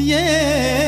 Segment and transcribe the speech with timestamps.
[0.00, 0.79] Yeah.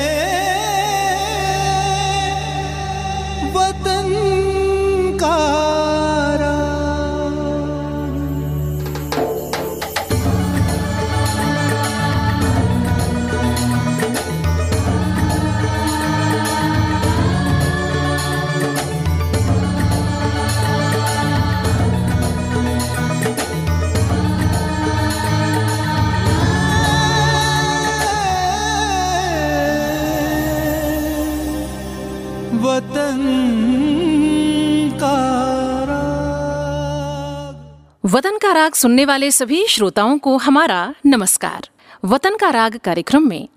[38.23, 41.69] वतन का राग सुनने वाले सभी श्रोताओं को हमारा नमस्कार।
[42.05, 43.48] वतन का राग कार्यक्रम में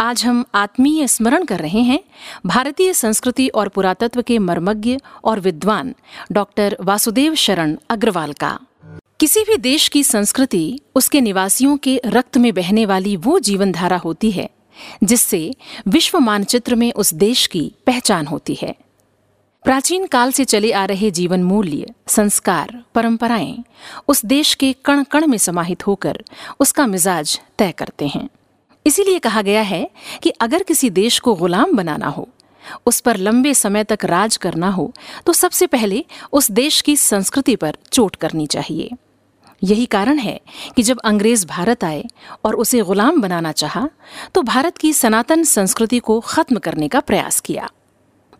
[0.00, 1.98] आज हम आत्मीय स्मरण कर रहे हैं
[2.46, 5.94] भारतीय संस्कृति और पुरातत्व के मर्मज्ञ और विद्वान
[6.32, 8.58] डॉक्टर वासुदेव शरण अग्रवाल का।
[9.20, 13.96] किसी भी देश की संस्कृति उसके निवासियों के रक्त में बहने वाली वो जीवन धारा
[13.96, 14.48] होती है,
[15.04, 15.50] जिससे
[15.88, 18.74] विश्व मानचित्र में उस देश की पहचान होती है।
[19.64, 23.64] प्राचीन काल से चले आ रहे जीवन मूल्य, संस्कार, परंपराएँ
[24.08, 26.22] उस देश के कण कण में समाहित होकर
[26.60, 28.28] उसका मिजाज तय करते हैं।
[28.86, 29.88] इसीलिए कहा गया है
[30.22, 32.28] कि अगर किसी देश को गुलाम बनाना हो,
[32.86, 34.92] उस पर लंबे समय तक राज करना हो
[35.26, 38.90] तो सबसे पहले उस देश की संस्कृति पर चोट करनी चाहिए।
[39.62, 40.40] यही कारण है
[40.76, 42.04] कि जब अंग्रेज़ भारत आए
[42.44, 43.88] और उसे गुलाम बनाना चाहा
[44.34, 47.70] तो भारत की सनातन संस्कृति को खत्म करने का प्रयास किया।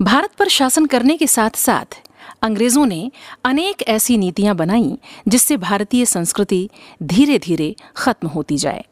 [0.02, 2.00] भारत पर शासन करने के साथ साथ
[2.42, 3.10] अंग्रेज़ों ने
[3.44, 6.68] अनेक ऐसी नीतियाँ बनाई जिससे भारतीय संस्कृति
[7.02, 8.84] धीरे धीरे खत्म होती जाए।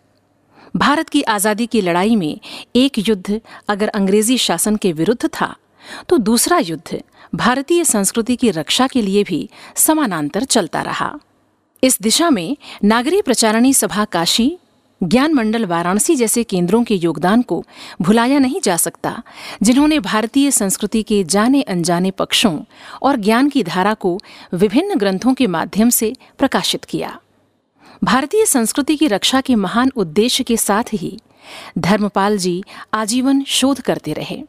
[0.76, 2.40] भारत की आज़ादी की लड़ाई में
[2.76, 5.54] एक युद्ध अगर अंग्रेज़ी शासन के विरुद्ध था
[6.08, 7.02] तो दूसरा युद्ध
[7.34, 11.12] भारतीय संस्कृति की रक्षा के लिए भी समानांतर चलता रहा।
[11.82, 14.56] इस दिशा में नागरी प्रचारणी सभा काशी
[15.02, 17.64] ज्ञान मंडल वाराणसी जैसे केंद्रों के योगदान को
[18.02, 19.22] भुलाया नहीं जा सकता,
[19.62, 22.60] जिन्होंने भारतीय संस्कृति के जाने अनजाने पक्षों
[23.02, 24.20] और ज्ञान की धारा को
[24.54, 27.18] विभिन्न ग्रंथों के माध्यम से प्रकाशित किया।
[28.04, 31.18] भारतीय संस्कृति की रक्षा के महान उद्देश्य के साथ ही
[31.78, 32.62] धर्मपाल जी
[32.94, 34.42] आजीवन शोध करते रहे।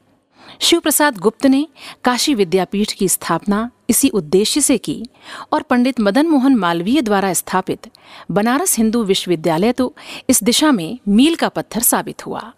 [0.59, 1.67] शिव प्रसाद गुप्त ने
[2.03, 5.03] काशी विद्यापीठ की स्थापना इसी उद्देश्य से की
[5.51, 7.89] और पंडित मदन मोहन मालवीय द्वारा स्थापित
[8.31, 9.93] बनारस हिंदू विश्वविद्यालय तो
[10.29, 12.53] इस दिशा में मील का पत्थर साबित हुआ।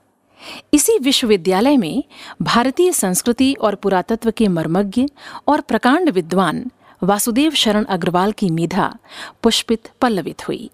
[0.74, 2.04] इसी विश्वविद्यालय में
[2.42, 5.06] भारतीय संस्कृति और पुरातत्व के मर्मज्ञ
[5.48, 6.66] और प्रकांड विद्वान
[7.04, 8.96] वासुदेव शरण अग्रवाल की मेधा
[9.44, 10.70] पुष्पित पल्लवित हुई।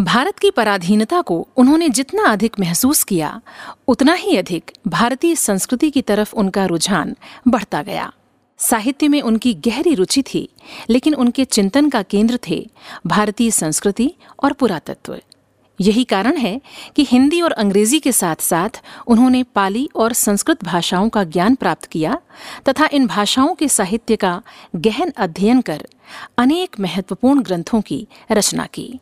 [0.00, 3.40] भारत की पराधीनता को उन्होंने जितना अधिक महसूस किया,
[3.88, 7.16] उतना ही अधिक भारतीय संस्कृति की तरफ़ उनका रुझान
[7.48, 8.12] बढ़ता गया।
[8.58, 10.48] साहित्य में उनकी गहरी रुचि थी,
[10.90, 12.70] लेकिन उनके चिंतन का केंद्र थे
[13.06, 15.18] भारतीय संस्कृति और पुरातत्व।
[15.80, 16.60] यही कारण है
[16.96, 21.84] कि हिंदी और अंग्रेज़ी के साथ साथ उन्होंने पाली और संस्कृत भाषाओं का ज्ञान प्राप्त
[21.84, 22.18] किया
[22.68, 24.42] तथा इन भाषाओं के साहित्य का
[24.76, 25.86] गहन अध्ययन कर
[26.38, 29.00] अनेक महत्वपूर्ण ग्रंथों की रचना की।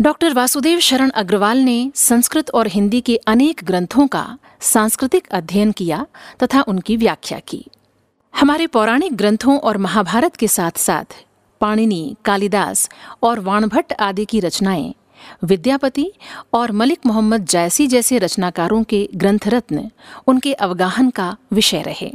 [0.00, 6.06] डॉक्टर वासुदेव शरण अग्रवाल ने संस्कृत और हिंदी के अनेक ग्रंथों का सांस्कृतिक अध्ययन किया
[6.42, 7.64] तथा उनकी व्याख्या की।
[8.34, 11.16] हमारे पौराणिक ग्रंथों और महाभारत के साथ साथ
[11.60, 12.90] पाणिनि, कालिदास
[13.22, 14.94] और वाणभट्ट आदि की रचनाएँ,
[15.44, 16.12] विद्यापति
[16.54, 19.90] और मलिक मोहम्मद जैसी जैसे रचनाकारों के ग्रंथ रत्न
[20.26, 22.12] उनके अवगाहन का विषय रहे।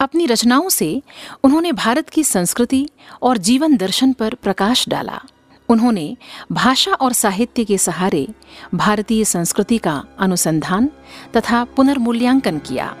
[0.00, 1.02] अपनी रचनाओं से
[1.44, 2.88] उन्होंने भारत की संस्कृति
[3.22, 5.20] और जीवन दर्शन पर प्रकाश डाला।
[5.68, 6.16] उन्होंने
[6.52, 8.28] भाषा और साहित्य के सहारे
[8.74, 10.90] भारतीय संस्कृति का अनुसंधान
[11.36, 12.96] तथा पुनर्मूल्यांकन किया।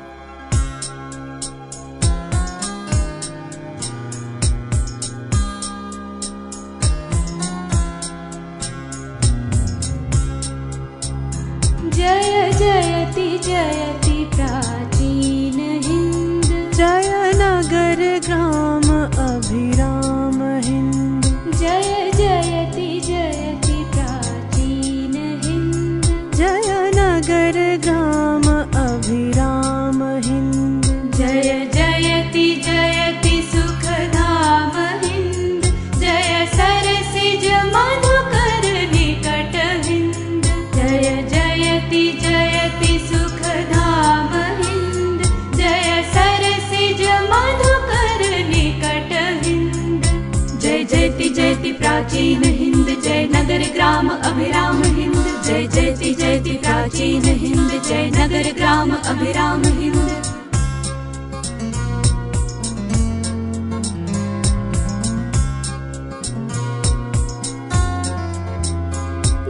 [51.54, 55.14] प्राचीन हिंद जय नगर ग्राम अभिराम हिंद
[55.46, 60.08] जय जयति जयति प्राचीन हिंद जय नगर ग्राम अभिराम हिंद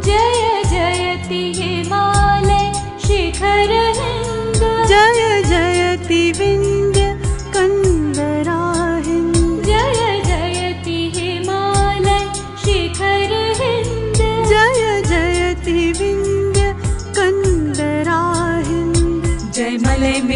[0.04, 2.72] जय जयति हिमालय
[3.06, 6.63] शिखर हिंद जयति विन्द्य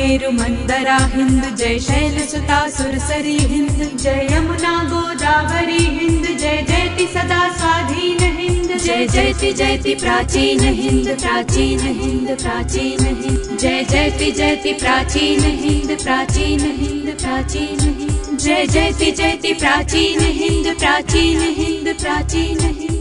[0.08, 7.40] मलय मेरु मन्दरा हिन्द जय शैलसुता सुरसरी हिन्द जय यमुना गोदावरी हिन्द जय जयति सदा
[7.58, 15.40] स्वाधीन हिन्द जय जयति जयति प्राचीन हिन्द प्राचीन हिन्द प्राचीन हिन्द जय जयति जयति प्राचीन
[15.62, 22.97] हिन्द प्राचीन हिन्द प्राचीन हिन्द जय जयति जयति प्राचीन हिन्द प्राचीन हिन्द प्राचीन हिन्द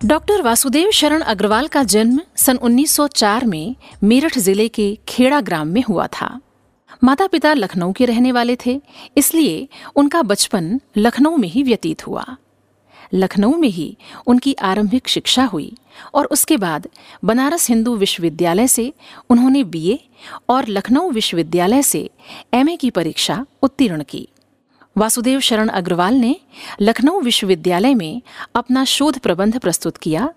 [0.00, 5.82] डॉक्टर वासुदेव शरण अग्रवाल का जन्म सन 1904 में मेरठ ज़िले के खेड़ा ग्राम में
[5.88, 6.28] हुआ था।
[7.04, 8.80] माता पिता लखनऊ के रहने वाले थे,
[9.16, 12.24] इसलिए उनका बचपन लखनऊ में ही व्यतीत हुआ।
[13.14, 15.72] लखनऊ में ही उनकी आरंभिक शिक्षा हुई
[16.14, 16.88] और उसके बाद
[17.24, 18.92] बनारस हिंदू विश्वविद्यालय से
[19.30, 19.98] उन्होंने बीए
[20.48, 22.08] और लखनऊ विश्वविद्यालय से
[22.54, 24.28] एमए की परीक्षा उत्तीर्ण की।
[24.96, 26.34] वासुदेव शरण अग्रवाल ने
[26.80, 28.22] लखनऊ विश्वविद्यालय में
[28.54, 30.28] अपना शोध प्रबंध प्रस्तुत किया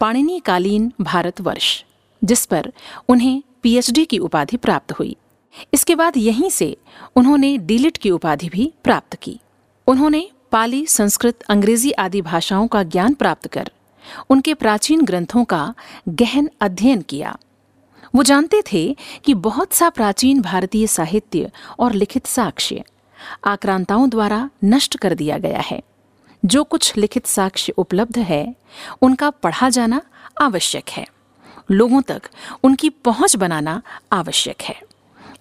[0.00, 1.84] पाणिनी कालीन भारतवर्ष
[2.22, 2.72] जिस पर
[3.08, 5.16] उन्हें पीएचडी की उपाधि प्राप्त हुई।
[5.74, 6.76] इसके बाद यहीं से
[7.16, 9.38] उन्होंने डीलिट की उपाधि भी प्राप्त की।
[9.86, 13.70] उन्होंने पाली संस्कृत अंग्रेज़ी आदि भाषाओं का ज्ञान प्राप्त कर
[14.30, 15.74] उनके प्राचीन ग्रंथों का
[16.08, 17.36] गहन अध्ययन किया।
[18.14, 22.84] वो जानते थे कि बहुत सा प्राचीन भारतीय साहित्य और लिखित साक्ष्य
[23.44, 25.82] आक्रांताओं द्वारा नष्ट कर दिया गया है।
[26.44, 28.54] जो कुछ लिखित साक्ष्य उपलब्ध है,
[29.02, 30.02] उनका पढ़ा जाना
[30.40, 31.06] आवश्यक है।
[31.70, 32.22] लोगों तक
[32.62, 33.82] उनकी पहुँच बनाना
[34.12, 34.80] आवश्यक है।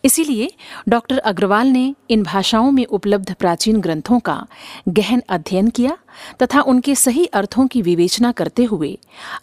[0.05, 0.51] इसीलिए
[0.89, 4.47] डॉक्टर अग्रवाल ने इन भाषाओं में उपलब्ध प्राचीन ग्रंथों का
[4.89, 5.97] गहन अध्ययन किया
[6.41, 8.99] तथा उनके सही अर्थों की विवेचना करते हुए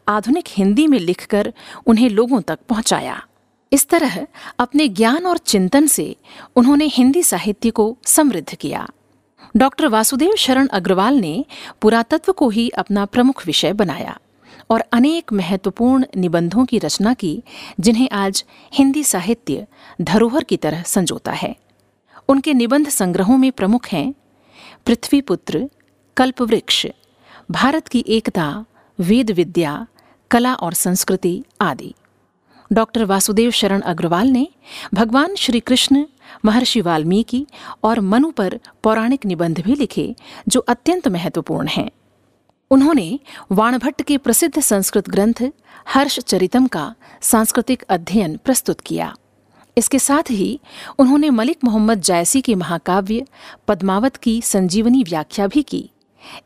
[0.08, 1.52] आधुनिक हिंदी में लिखकर
[1.86, 3.26] उन्हें लोगों तक पहुँचाया।
[3.74, 4.26] इस तरह
[4.58, 6.16] अपने ज्ञान और चिंतन से
[6.56, 8.88] उन्होंने हिंदी साहित्य को समृद्ध किया।
[9.56, 11.44] डॉक्टर वासुदेव शरण अग्रवाल ने
[11.80, 14.18] पुरातत्व को ही अपना प्रमुख विषय बनाया
[14.70, 17.42] और अनेक महत्वपूर्ण निबंधों की रचना की,
[17.80, 19.66] जिन्हें आज हिंदी साहित्य
[20.00, 21.56] धरोहर की तरह संजोता है।
[22.28, 24.14] उनके निबंध संग्रहों में प्रमुख हैं,
[24.86, 25.70] पृथ्वीपुत्र,
[26.16, 26.86] कल्पवृक्ष,
[27.50, 28.64] भारत की एकता,
[29.00, 29.86] वेद विद्या,
[30.30, 31.94] कला और संस्कृति आदि।
[32.74, 34.48] डॉक्टर वासुदेव शरण अग्रवाल ने
[34.94, 36.04] भगवान श्री कृष्ण
[36.44, 37.46] महर्षि वाल्मीकि
[37.82, 40.14] और मनु पर पौराणिक निबंध भी लिखे,
[40.48, 41.90] जो अत्यंत महत्वपूर्ण हैं।
[42.70, 43.20] उन्होंने
[43.52, 45.42] वाणभट्ट के प्रसिद्ध संस्कृत ग्रंथ
[45.88, 49.14] हर्ष चरितम का सांस्कृतिक अध्ययन प्रस्तुत किया।
[49.78, 50.60] इसके साथ ही
[50.98, 53.26] उन्होंने मलिक मोहम्मद जायसी के महाकाव्य,
[53.68, 55.90] पद्मावत की संजीवनी व्याख्या भी की।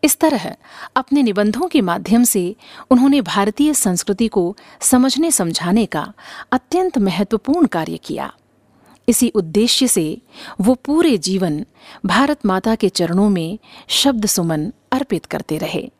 [0.04, 0.56] इस तरह,
[0.96, 2.56] अपने निबंधों के माध्यम से
[2.90, 6.12] उन्होंने भारतीय संस्कृति को समझने समझाने का
[6.52, 8.32] अत्यंत महत्वपूर्ण कार्य किया।
[9.08, 10.22] इसी उद्देश्य से
[10.60, 11.64] वो पूरे जीवन
[12.06, 13.58] भारत माता के चरणों में
[13.88, 15.90] शब्द सुमन अर्पित करते रहे।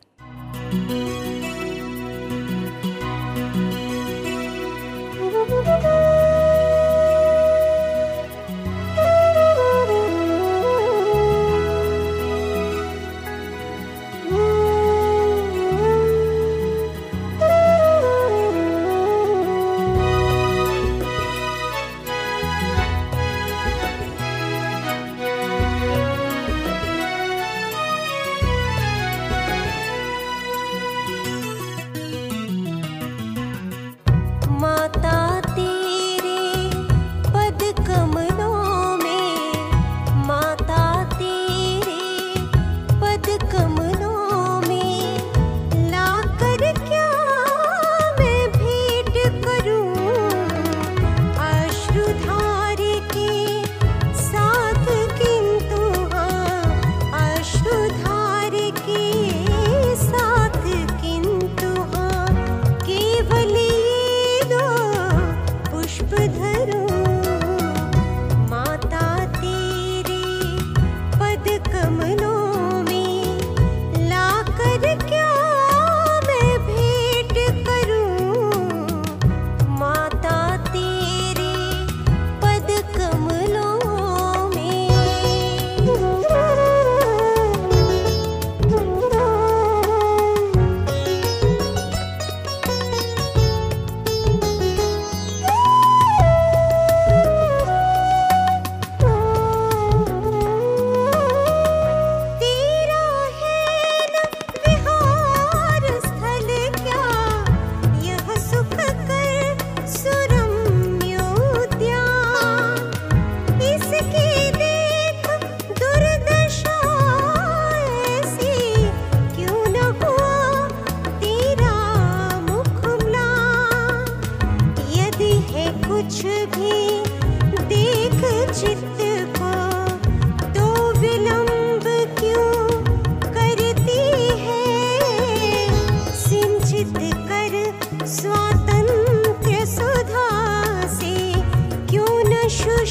[142.59, 142.85] क्यों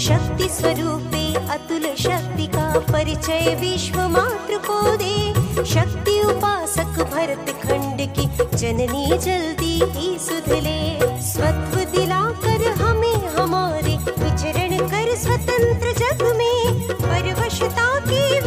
[0.00, 8.56] शक्ति स्वरूपे, अतुल शक्ति का परिचय विश्व मात्र को दे। शक्ति उपासक भरत खंड की
[8.56, 18.39] जननी जल्दी ही सुधले। स्वत्व दिलाकर हमें हमारे विचरण कर स्वतंत्र जग में। परवशता की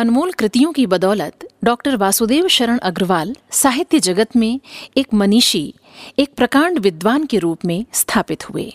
[0.00, 4.60] अनमोल कृतियों की बदौलत डॉक्टर वासुदेव शरण अग्रवाल साहित्य जगत में
[4.96, 5.74] एक मनीषी,
[6.18, 8.72] एक प्रकांड विद्वान के रूप में स्थापित हुए।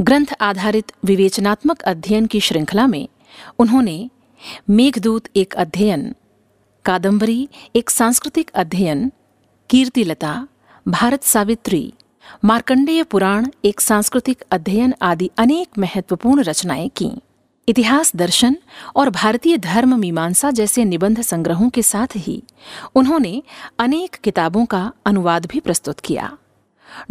[0.00, 3.08] ग्रंथ आधारित विवेचनात्मक अध्ययन की श्रृंखला में
[3.58, 4.10] उन्होंने
[4.70, 6.14] मेघदूत एक अध्ययन,
[6.84, 9.12] कादंबरी एक सांस्कृतिक अध्ययन,
[9.70, 10.48] कीर्तिलता,
[10.88, 11.92] भारत सावित्री,
[12.44, 17.10] मार्कंडेय पुराण एक सांस्कृतिक अध्ययन आदि अनेक महत्वपूर्ण रचनाएँ की।
[17.68, 18.56] इतिहास दर्शन
[18.96, 22.42] और भारतीय धर्म मीमांसा जैसे निबंध संग्रहों के साथ ही
[22.94, 23.42] उन्होंने
[23.78, 26.30] अनेक किताबों का अनुवाद भी प्रस्तुत किया।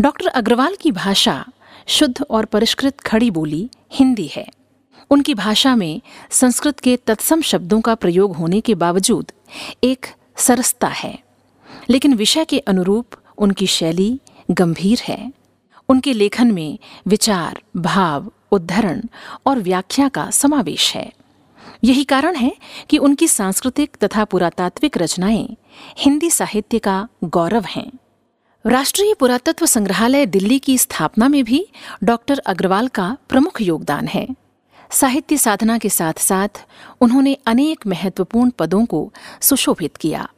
[0.02, 1.46] डॉक्टर अग्रवाल की भाषा
[1.88, 4.48] शुद्ध और परिष्कृत खड़ी बोली हिंदी है।
[5.12, 9.32] उनकी भाषा में संस्कृत के तत्सम शब्दों का प्रयोग होने के बावजूद
[9.84, 10.06] एक
[10.38, 11.18] सरसता है,
[11.90, 14.20] लेकिन विषय के अनुरूप उनकी शैली
[14.52, 15.32] गंभीर है।
[15.90, 19.02] उनके लेखन में विचार, भाव, उद्धरण
[19.46, 21.14] और व्याख्या का समावेश है।
[21.84, 22.56] यही कारण है
[22.90, 25.58] कि उनकी सांस्कृतिक तथा पुरातात्विक रचनाएँ
[25.98, 27.92] हिंदी साहित्य का गौरव हैं।
[28.66, 31.68] राष्ट्रीय पुरातत्व संग्रहालय दिल्ली की स्थापना में भी
[32.04, 34.28] डॉक्टर अग्रवाल का प्रमुख योगदान है।
[34.92, 36.66] साहित्य साधना के साथ साथ
[37.02, 40.30] उन्होंने अनेक महत्वपूर्ण पदों को सुशोभित किया।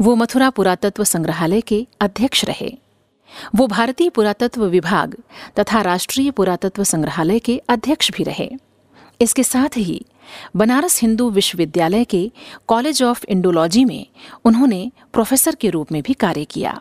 [0.00, 2.78] वो मथुरा पुरातत्व संग्रहालय के अध्यक्ष रहे।
[3.54, 5.16] वो भारतीय पुरातत्व विभाग
[5.58, 8.50] तथा राष्ट्रीय पुरातत्व संग्रहालय के अध्यक्ष भी रहे।
[9.20, 10.04] इसके साथ ही
[10.56, 12.30] बनारस हिंदू विश्वविद्यालय के
[12.66, 14.06] कॉलेज ऑफ़ इंडोलॉजी में
[14.44, 16.80] उन्होंने प्रोफेसर के रूप में भी कार्य किया।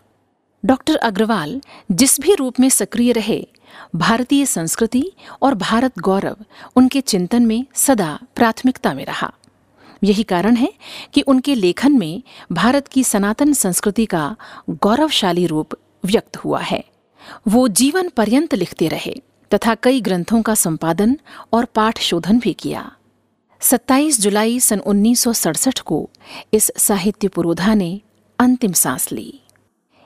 [0.65, 3.48] डॉक्टर अग्रवाल जिस भी रूप में सक्रिय रहे,
[3.95, 6.38] भारतीय संस्कृति और भारत गौरव
[6.75, 9.33] उनके चिंतन में सदा प्राथमिकता में रहा।
[10.03, 10.74] यही कारण है
[11.13, 14.36] कि उनके लेखन में भारत की सनातन संस्कृति का
[14.69, 15.69] गौरवशाली रूप
[16.05, 16.83] व्यक्त हुआ है।
[17.48, 19.22] वो जीवन पर्यंत लिखते रहे,
[19.53, 21.19] तथा कई ग्रंथों का संपादन
[21.53, 22.91] और पाठ शोधन भी किया।
[23.62, 26.10] 27 जुलाई सन 1967 को
[26.53, 28.01] इस साहित्य पुरोधा ने
[28.39, 29.39] अंतिम सांस ली।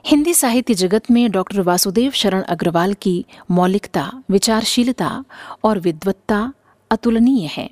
[0.06, 5.24] हिंदी साहित्य जगत में डॉक्टर वासुदेव शरण अग्रवाल की मौलिकता, विचारशीलता
[5.64, 6.52] और विद्वत्ता
[6.90, 7.70] अतुलनीय है।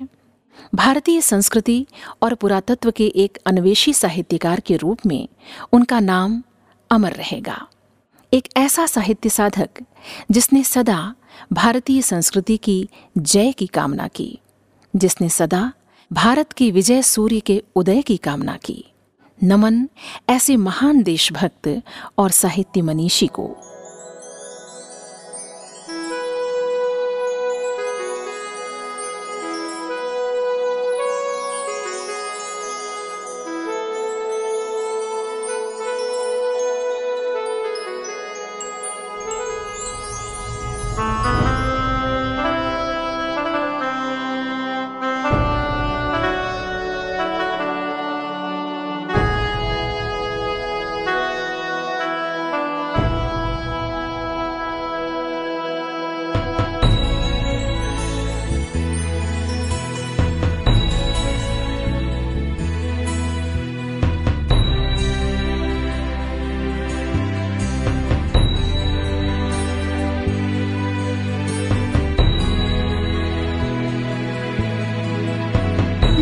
[0.75, 1.85] भारतीय संस्कृति
[2.21, 5.29] और पुरातत्व के एक अन्वेषी साहित्यकार के रूप में
[5.71, 6.43] उनका नाम
[6.91, 7.67] अमर रहेगा।
[8.33, 9.69] एक ऐसा साहित्य साधक
[10.31, 11.15] जिसने सदा
[11.53, 14.39] भारतीय संस्कृति की जय की कामना की,
[14.95, 15.71] जिसने सदा
[16.13, 18.85] भारत की विजय सूर्य के उदय की कामना की।
[19.43, 19.89] नमन
[20.29, 21.81] ऐसे महान देशभक्त
[22.17, 23.57] और साहित्य मनीषी को।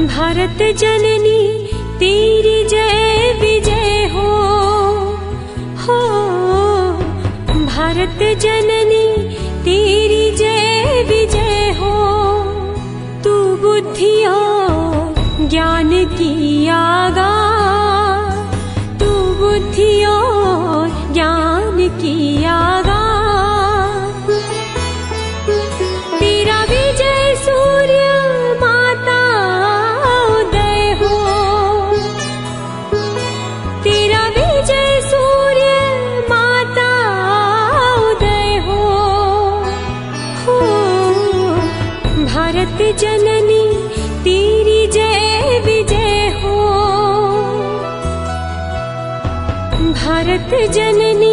[0.08, 1.40] भारत जननी
[2.00, 4.30] तेरी जय विजय हो।
[5.84, 6.00] हो
[7.66, 8.85] भारत जननी।
[43.00, 43.64] जननी
[44.24, 46.56] तेरी जय विजय हो।
[49.94, 51.25] भारत जननी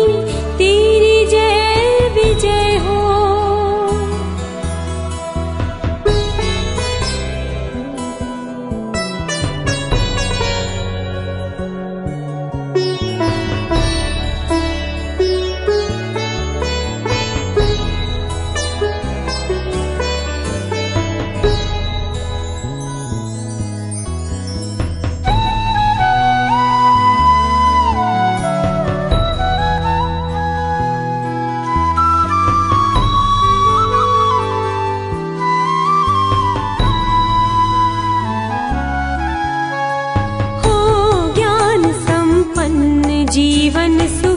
[43.83, 44.32] जीवन सुफल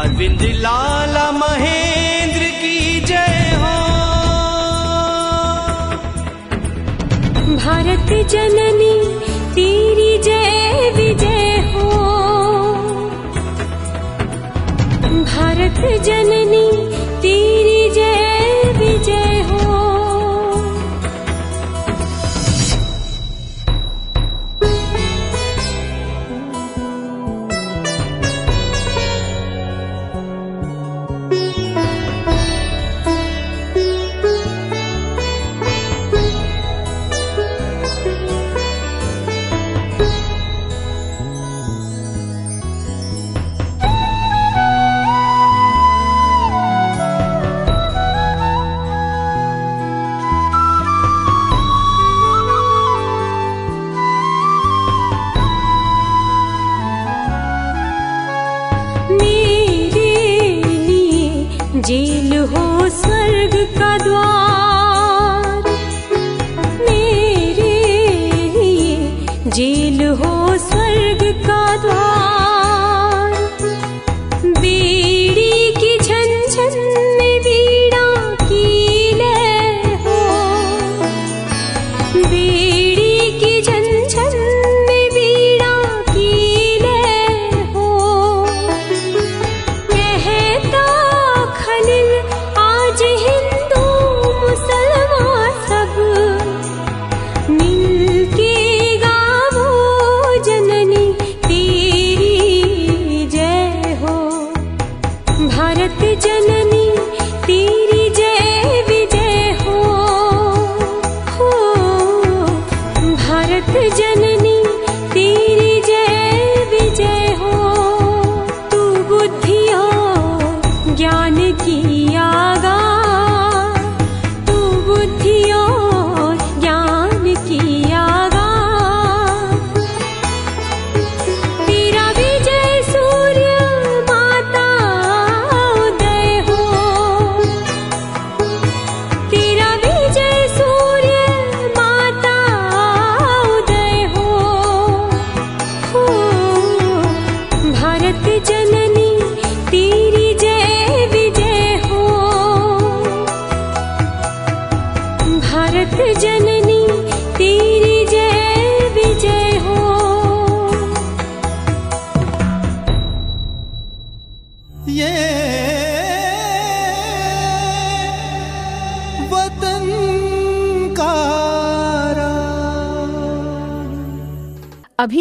[0.00, 3.72] अरविंद लाल महेंद्र की जय हो।
[7.56, 8.94] भारत जननी
[9.56, 11.90] तेरी जय विजय हो।
[15.32, 16.39] भारत जननी